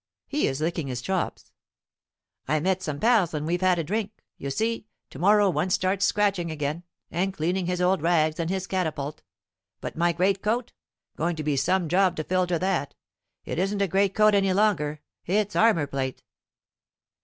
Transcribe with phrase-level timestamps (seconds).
[0.25, 1.51] He is licking his chops:
[2.47, 4.23] "I met some pals and we've had a drink.
[4.35, 6.81] You see, to morrow one starts scratching again,
[7.11, 9.21] and cleaning his old rags and his catapult.
[9.79, 10.73] But my greatcoat!
[11.17, 12.95] going to be some job to filter that!
[13.45, 16.23] It isn't a greatcoat any longer it's armor plate."